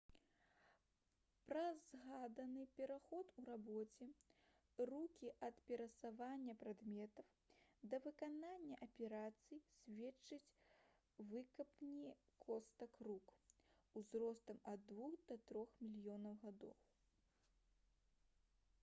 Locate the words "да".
7.93-7.99, 15.33-15.37